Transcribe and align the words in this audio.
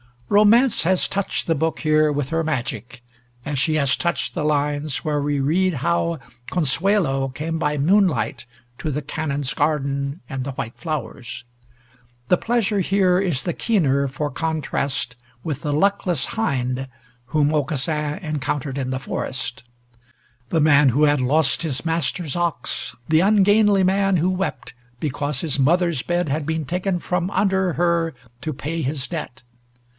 Romance 0.29 0.81
has 0.83 1.07
touched 1.09 1.45
the 1.45 1.53
book 1.53 1.81
here 1.81 2.09
with 2.11 2.29
her 2.29 2.43
magic, 2.43 3.03
as 3.45 3.59
she 3.59 3.75
has 3.75 3.95
touched 3.97 4.33
the 4.33 4.45
lines 4.45 5.03
where 5.03 5.21
we 5.21 5.39
read 5.41 5.75
how 5.85 6.17
Consuelo 6.49 7.27
came 7.27 7.59
by 7.59 7.77
moonlight 7.77 8.45
to 8.79 8.89
the 8.89 9.01
Canon's 9.03 9.53
garden 9.53 10.21
and 10.29 10.43
the 10.45 10.53
white 10.53 10.75
flowers. 10.75 11.43
The 12.29 12.37
pleasure 12.37 12.79
here 12.79 13.19
is 13.19 13.43
the 13.43 13.53
keener 13.53 14.07
for 14.07 14.31
contrast 14.31 15.17
with 15.43 15.61
the 15.61 15.73
luckless 15.73 16.27
hind 16.27 16.87
whom 17.25 17.53
Aucassin 17.53 18.17
encountered 18.23 18.77
in 18.77 18.89
the 18.89 18.99
forest: 18.99 19.63
the 20.47 20.61
man 20.61 20.89
who 20.89 21.03
had 21.03 21.21
lost 21.21 21.61
his 21.61 21.85
master's 21.85 22.37
ox, 22.37 22.95
the 23.07 23.19
ungainly 23.19 23.83
man 23.83 24.17
who 24.17 24.29
wept, 24.29 24.73
because 24.99 25.41
his 25.41 25.59
mother's 25.59 26.01
bed 26.01 26.29
had 26.29 26.45
been 26.45 26.65
taken 26.65 26.99
from 26.99 27.29
under 27.31 27.73
her 27.73 28.15
to 28.39 28.53
pay 28.53 28.81
his 28.81 29.07
debt. 29.07 29.43